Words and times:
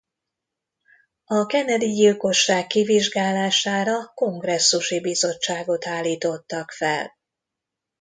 A 1.25 1.45
Kennedy-gyilkosság 1.45 2.67
kivizsgálására 2.67 4.07
kongresszusi 4.15 5.01
bizottságot 5.01 5.87
állítottak 5.87 6.71
fel. 6.71 7.13